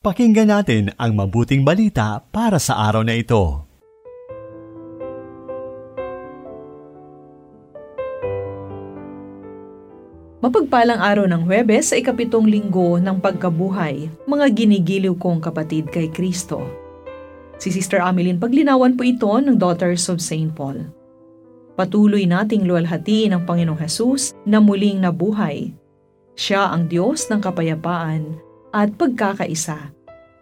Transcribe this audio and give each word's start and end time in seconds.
Pakinggan 0.00 0.48
natin 0.48 0.96
ang 0.96 1.12
mabuting 1.12 1.60
balita 1.60 2.24
para 2.32 2.56
sa 2.56 2.88
araw 2.88 3.04
na 3.04 3.20
ito. 3.20 3.68
Mapagpalang 10.40 11.04
araw 11.04 11.28
ng 11.28 11.44
Huwebes 11.44 11.92
sa 11.92 12.00
ikapitong 12.00 12.48
linggo 12.48 12.96
ng 12.96 13.20
pagkabuhay, 13.20 14.08
mga 14.24 14.46
ginigiliw 14.56 15.12
kong 15.20 15.44
kapatid 15.44 15.92
kay 15.92 16.08
Kristo. 16.08 16.64
Si 17.60 17.68
Sister 17.68 18.00
Ameline 18.00 18.40
paglinawan 18.40 18.96
po 18.96 19.04
ito 19.04 19.28
ng 19.28 19.60
Daughters 19.60 20.08
of 20.08 20.24
St. 20.24 20.56
Paul. 20.56 20.80
Patuloy 21.76 22.24
nating 22.24 22.64
luwalhatiin 22.64 23.36
ang 23.36 23.44
Panginoong 23.44 23.76
Hesus 23.76 24.32
na 24.48 24.64
muling 24.64 25.04
nabuhay. 25.04 25.76
Siya 26.40 26.72
ang 26.72 26.88
Diyos 26.88 27.28
ng 27.28 27.44
kapayapaan 27.44 28.48
at 28.70 28.94
pagkakaisa. 28.94 29.90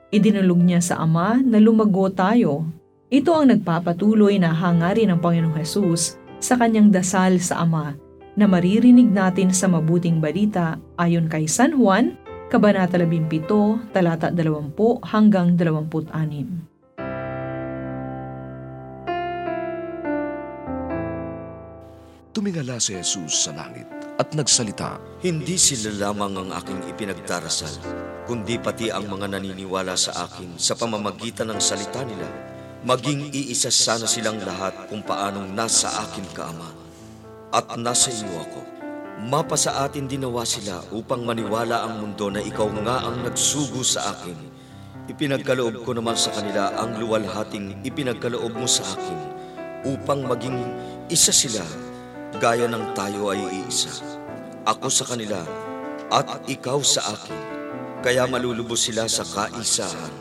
Idinulog 0.08 0.60
niya 0.64 0.80
sa 0.80 1.04
Ama 1.04 1.40
na 1.44 1.60
lumago 1.60 2.08
tayo. 2.08 2.64
Ito 3.08 3.32
ang 3.32 3.52
nagpapatuloy 3.52 4.40
na 4.40 4.52
hangarin 4.52 5.12
ng 5.12 5.20
Panginoong 5.20 5.56
Hesus 5.56 6.20
sa 6.40 6.56
kanyang 6.56 6.92
dasal 6.92 7.40
sa 7.40 7.64
Ama 7.64 7.96
na 8.38 8.46
maririnig 8.46 9.10
natin 9.10 9.52
sa 9.52 9.66
mabuting 9.66 10.20
balita 10.20 10.78
ayon 11.00 11.26
kay 11.26 11.48
San 11.48 11.76
Juan, 11.76 12.16
Kabanata 12.48 12.96
17, 12.96 13.92
talata 13.92 14.32
20 14.32 14.72
hanggang 15.04 15.52
26. 15.56 15.92
Tumingala 22.32 22.78
si 22.78 22.94
Jesus 22.94 23.44
sa 23.44 23.52
langit 23.52 23.97
at 24.18 24.34
nagsalita, 24.34 24.98
Hindi 25.22 25.54
sila 25.54 26.10
lamang 26.10 26.34
ang 26.34 26.50
aking 26.58 26.90
ipinagdarasal, 26.90 27.70
kundi 28.26 28.58
pati 28.58 28.90
ang 28.90 29.06
mga 29.06 29.30
naniniwala 29.38 29.94
sa 29.94 30.26
akin 30.26 30.58
sa 30.58 30.74
pamamagitan 30.74 31.46
ng 31.54 31.60
salita 31.62 32.02
nila. 32.02 32.26
Maging 32.82 33.30
iisa 33.30 33.70
sana 33.70 34.10
silang 34.10 34.38
lahat 34.42 34.90
kung 34.90 35.06
paanong 35.06 35.54
nasa 35.54 35.90
akin 36.02 36.26
ka, 36.34 36.50
Ama. 36.50 36.70
At 37.54 37.78
nasa 37.78 38.10
iyo 38.10 38.30
ako. 38.42 38.62
Mapa 39.18 39.58
sa 39.58 39.86
atin 39.86 40.06
dinawa 40.06 40.46
sila 40.46 40.82
upang 40.94 41.26
maniwala 41.26 41.82
ang 41.82 42.02
mundo 42.02 42.30
na 42.30 42.38
ikaw 42.38 42.70
nga 42.86 43.02
ang 43.02 43.26
nagsugo 43.26 43.82
sa 43.82 44.14
akin. 44.14 44.38
Ipinagkaloob 45.10 45.82
ko 45.82 45.90
naman 45.94 46.14
sa 46.14 46.30
kanila 46.30 46.70
ang 46.78 46.98
luwalhating 47.02 47.82
ipinagkaloob 47.82 48.54
mo 48.54 48.68
sa 48.70 48.86
akin 48.86 49.18
upang 49.90 50.22
maging 50.26 50.58
isa 51.10 51.34
sila 51.34 51.87
gaya 52.36 52.68
ng 52.68 52.92
tayo 52.92 53.32
ay 53.32 53.40
iisa. 53.64 53.88
Ako 54.68 54.92
sa 54.92 55.08
kanila 55.08 55.40
at 56.12 56.44
ikaw 56.44 56.76
sa 56.84 57.00
akin. 57.08 57.40
Kaya 58.04 58.28
malulubos 58.28 58.84
sila 58.84 59.08
sa 59.08 59.24
kaisahan 59.24 60.12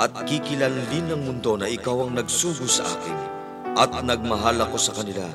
at 0.00 0.14
kikilanlin 0.24 1.12
ng 1.12 1.22
mundo 1.28 1.58
na 1.58 1.68
ikaw 1.68 2.06
ang 2.06 2.16
nagsugo 2.16 2.64
sa 2.64 2.86
akin 2.86 3.18
at 3.76 3.90
nagmahal 4.06 4.56
ako 4.64 4.76
sa 4.80 4.94
kanila 4.96 5.26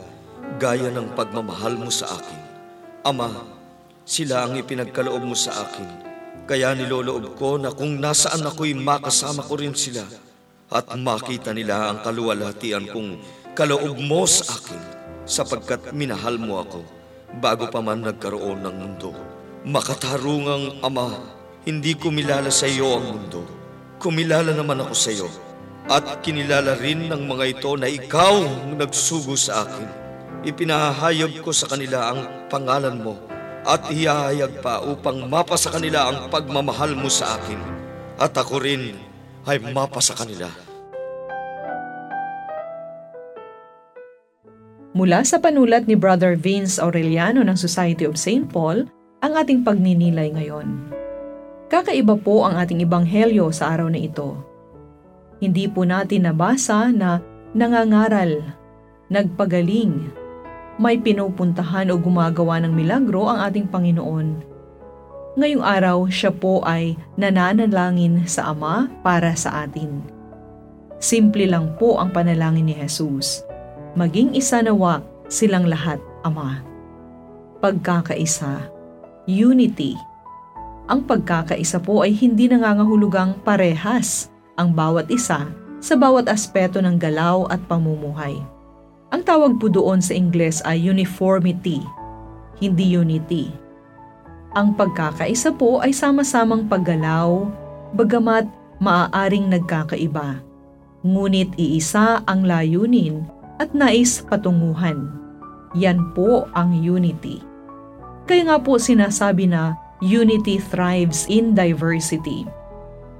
gaya 0.57 0.89
ng 0.89 1.13
pagmamahal 1.13 1.77
mo 1.77 1.91
sa 1.93 2.09
akin. 2.09 2.41
Ama, 3.05 3.29
sila 4.07 4.47
ang 4.47 4.57
ipinagkaloob 4.57 5.21
mo 5.21 5.37
sa 5.37 5.53
akin. 5.53 6.07
Kaya 6.47 6.73
niloloob 6.73 7.35
ko 7.37 7.59
na 7.59 7.69
kung 7.75 7.99
nasaan 7.99 8.47
ako'y 8.47 8.73
makasama 8.73 9.43
ko 9.43 9.59
rin 9.59 9.75
sila 9.75 10.07
at 10.71 10.87
makita 10.95 11.51
nila 11.51 11.91
ang 11.91 11.99
kaluwalhatian 12.01 12.87
kong 12.89 13.19
kaloob 13.53 13.99
mo 13.99 14.23
sa 14.23 14.47
akin 14.55 14.96
sapagkat 15.27 15.91
minahal 15.91 16.39
mo 16.39 16.63
ako 16.63 16.81
bago 17.43 17.67
pa 17.67 17.83
man 17.83 18.01
nagkaroon 18.01 18.63
ng 18.63 18.75
mundo. 18.79 19.11
Makatarungang 19.67 20.79
Ama, 20.79 21.11
hindi 21.67 21.91
kumilala 21.99 22.47
sa 22.47 22.65
iyo 22.65 22.95
ang 22.95 23.05
mundo. 23.19 23.43
Kumilala 23.99 24.55
naman 24.55 24.79
ako 24.79 24.95
sa 24.95 25.11
iyo 25.11 25.27
at 25.87 26.23
kinilala 26.23 26.79
rin 26.79 27.11
ng 27.11 27.23
mga 27.27 27.45
ito 27.59 27.71
na 27.75 27.87
ikaw 27.91 28.43
ang 28.43 28.79
nagsugo 28.79 29.35
sa 29.35 29.67
akin. 29.67 29.87
Ipinahayag 30.47 31.43
ko 31.43 31.51
sa 31.51 31.67
kanila 31.67 32.11
ang 32.11 32.47
pangalan 32.47 32.95
mo 33.03 33.19
at 33.67 33.91
ihahayag 33.91 34.63
pa 34.63 34.79
upang 34.79 35.27
mapa 35.27 35.59
sa 35.59 35.75
kanila 35.75 36.07
ang 36.07 36.31
pagmamahal 36.31 36.95
mo 36.95 37.11
sa 37.11 37.35
akin. 37.35 37.59
At 38.15 38.31
ako 38.35 38.63
rin 38.63 38.95
ay 39.43 39.59
mapa 39.59 39.99
sa 39.99 40.15
kanila. 40.15 40.66
Mula 44.97 45.21
sa 45.21 45.37
panulat 45.37 45.85
ni 45.85 45.93
Brother 45.93 46.33
Vince 46.33 46.81
Aureliano 46.81 47.45
ng 47.45 47.53
Society 47.53 48.01
of 48.09 48.17
St. 48.17 48.49
Paul, 48.49 48.89
ang 49.21 49.37
ating 49.37 49.61
pagninilay 49.61 50.33
ngayon. 50.33 50.89
Kakaiba 51.69 52.17
po 52.17 52.49
ang 52.49 52.57
ating 52.57 52.81
ibanghelyo 52.81 53.53
sa 53.53 53.77
araw 53.77 53.93
na 53.93 54.01
ito. 54.01 54.41
Hindi 55.37 55.69
po 55.69 55.85
natin 55.85 56.25
nabasa 56.25 56.89
na 56.89 57.21
nangangaral, 57.53 58.41
nagpagaling, 59.13 60.09
may 60.81 60.97
pinupuntahan 60.97 61.93
o 61.93 62.01
gumagawa 62.01 62.57
ng 62.65 62.73
milagro 62.73 63.29
ang 63.29 63.45
ating 63.45 63.69
Panginoon. 63.69 64.27
Ngayong 65.37 65.61
araw, 65.61 66.09
siya 66.09 66.33
po 66.33 66.65
ay 66.65 66.97
nananalangin 67.21 68.25
sa 68.25 68.49
Ama 68.49 68.89
para 69.05 69.37
sa 69.37 69.61
atin. 69.61 70.01
Simple 70.97 71.45
lang 71.45 71.77
po 71.77 72.01
ang 72.01 72.09
panalangin 72.09 72.65
ni 72.65 72.73
Jesus 72.73 73.45
maging 73.97 74.37
isa 74.37 74.61
nawa 74.61 75.01
silang 75.25 75.65
lahat, 75.65 75.97
Ama. 76.21 76.61
Pagkakaisa, 77.57 78.69
unity. 79.25 79.97
Ang 80.85 81.01
pagkakaisa 81.09 81.81
po 81.81 82.05
ay 82.05 82.13
hindi 82.13 82.45
nangangahulugang 82.45 83.41
parehas 83.41 84.29
ang 84.53 84.77
bawat 84.77 85.09
isa 85.09 85.49
sa 85.81 85.93
bawat 85.97 86.29
aspeto 86.29 86.77
ng 86.77 87.01
galaw 87.01 87.49
at 87.49 87.57
pamumuhay. 87.65 88.37
Ang 89.09 89.25
tawag 89.25 89.57
po 89.57 89.65
doon 89.65 89.97
sa 89.97 90.13
Ingles 90.13 90.61
ay 90.61 90.77
uniformity, 90.77 91.81
hindi 92.61 92.93
unity. 92.93 93.49
Ang 94.53 94.77
pagkakaisa 94.77 95.57
po 95.57 95.81
ay 95.81 95.89
sama-samang 95.89 96.69
paggalaw, 96.69 97.49
bagamat 97.97 98.45
maaaring 98.77 99.49
nagkakaiba. 99.49 100.37
Ngunit 101.01 101.57
iisa 101.57 102.21
ang 102.29 102.45
layunin 102.45 103.36
at 103.57 103.73
nais 103.73 104.21
patunguhan. 104.25 105.09
Yan 105.77 106.13
po 106.13 106.45
ang 106.53 106.73
unity. 106.73 107.41
Kaya 108.29 108.47
nga 108.47 108.57
po 108.61 108.77
sinasabi 108.77 109.49
na 109.49 109.75
unity 110.01 110.61
thrives 110.61 111.25
in 111.27 111.57
diversity. 111.57 112.45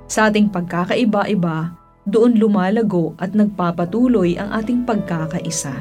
Sa 0.08 0.30
ating 0.32 0.54
pagkakaiba-iba, 0.54 1.74
doon 2.08 2.40
lumalago 2.40 3.12
at 3.20 3.36
nagpapatuloy 3.36 4.40
ang 4.40 4.56
ating 4.56 4.88
pagkakaisa. 4.88 5.76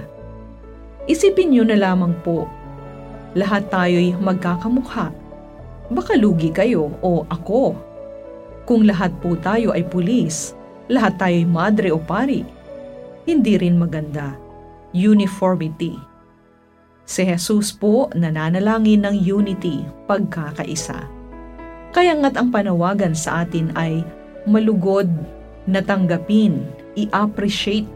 Isipin 1.06 1.54
niyo 1.54 1.62
na 1.62 1.78
lamang 1.78 2.18
po, 2.26 2.50
lahat 3.38 3.70
tayo'y 3.70 4.18
magkakamukha. 4.18 5.14
Baka 5.86 6.18
lugi 6.18 6.50
kayo 6.50 6.90
o 6.98 7.22
ako. 7.30 7.78
Kung 8.66 8.82
lahat 8.82 9.14
po 9.22 9.38
tayo 9.38 9.70
ay 9.70 9.86
pulis, 9.86 10.58
lahat 10.90 11.14
tayo'y 11.22 11.46
madre 11.46 11.94
o 11.94 12.02
pari, 12.02 12.42
hindi 13.22 13.54
rin 13.54 13.78
maganda 13.78 14.45
uniformity. 14.96 16.00
Si 17.04 17.22
Jesus 17.22 17.70
po 17.70 18.08
nananalangin 18.16 19.04
ng 19.04 19.16
unity, 19.20 19.84
pagkakaisa. 20.08 21.04
Kaya 21.92 22.16
nga't 22.18 22.34
ang 22.40 22.48
panawagan 22.48 23.12
sa 23.12 23.44
atin 23.44 23.70
ay 23.76 24.02
malugod, 24.48 25.06
natanggapin, 25.68 26.64
i-appreciate, 26.96 27.86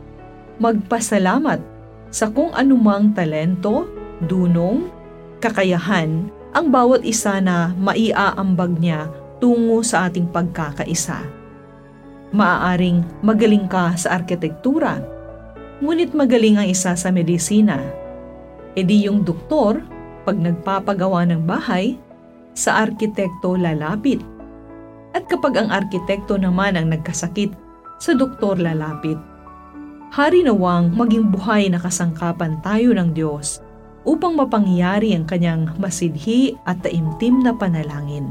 magpasalamat 0.60 1.58
sa 2.12 2.28
kung 2.30 2.52
anumang 2.52 3.16
talento, 3.16 3.88
dunong, 4.26 4.92
kakayahan 5.40 6.28
ang 6.50 6.66
bawat 6.68 7.06
isa 7.06 7.38
na 7.38 7.70
maiaambag 7.78 8.78
niya 8.78 9.10
tungo 9.38 9.80
sa 9.86 10.10
ating 10.10 10.28
pagkakaisa. 10.28 11.22
Maaaring 12.30 13.02
magaling 13.26 13.66
ka 13.66 13.94
sa 13.98 14.18
arkitektura, 14.18 15.02
ngunit 15.80 16.12
magaling 16.12 16.60
ang 16.60 16.68
isa 16.68 16.92
sa 16.92 17.08
medisina. 17.08 17.80
E 18.76 18.84
di 18.84 19.08
yung 19.08 19.24
doktor, 19.24 19.80
pag 20.28 20.36
nagpapagawa 20.36 21.24
ng 21.26 21.42
bahay, 21.48 21.96
sa 22.52 22.84
arkitekto 22.84 23.56
lalapit. 23.56 24.20
At 25.16 25.26
kapag 25.26 25.58
ang 25.58 25.72
arkitekto 25.72 26.36
naman 26.36 26.76
ang 26.76 26.92
nagkasakit, 26.92 27.50
sa 28.00 28.16
doktor 28.16 28.56
lalapit. 28.56 29.20
Hari 30.10 30.42
nawang 30.42 30.96
maging 30.96 31.30
buhay 31.30 31.68
na 31.68 31.76
kasangkapan 31.76 32.58
tayo 32.64 32.96
ng 32.96 33.12
Diyos 33.12 33.60
upang 34.08 34.34
mapangyari 34.34 35.12
ang 35.12 35.28
kanyang 35.28 35.76
masidhi 35.76 36.56
at 36.64 36.80
taimtim 36.80 37.44
na 37.44 37.52
panalangin. 37.52 38.26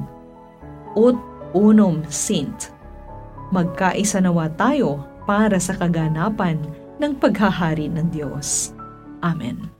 Ut 0.97 1.15
unum 1.53 2.01
sint. 2.09 2.73
Magkaisa 3.53 4.19
nawa 4.25 4.49
tayo 4.57 5.05
para 5.29 5.61
sa 5.61 5.77
kaganapan 5.77 6.57
ng 6.99 7.17
paghahari 7.17 7.87
ng 7.87 8.11
Diyos. 8.11 8.75
Amen. 9.23 9.79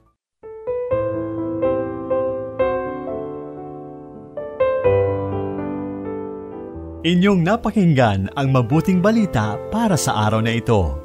Inyong 7.00 7.48
napakinggan 7.48 8.27
ang 8.36 8.51
mabuting 8.51 9.00
balita 9.00 9.56
para 9.71 9.95
sa 9.95 10.27
araw 10.27 10.44
na 10.44 10.60
ito. 10.60 11.00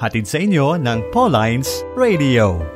Hatid 0.00 0.24
sa 0.24 0.40
inyo 0.40 0.80
ng 0.80 1.12
Pauline's 1.12 1.84
Radio. 1.92 2.73